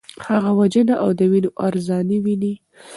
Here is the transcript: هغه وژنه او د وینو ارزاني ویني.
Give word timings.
هغه 0.27 0.51
وژنه 0.59 0.95
او 1.03 1.09
د 1.19 1.21
وینو 1.31 1.49
ارزاني 1.67 2.17
ویني. 2.23 2.53